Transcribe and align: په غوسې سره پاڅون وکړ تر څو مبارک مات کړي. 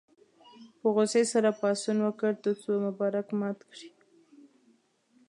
په 0.79 0.87
غوسې 0.95 1.23
سره 1.33 1.49
پاڅون 1.59 1.97
وکړ 2.03 2.31
تر 2.43 2.53
څو 2.61 2.71
مبارک 2.85 3.27
مات 3.39 3.59
کړي. 3.71 3.89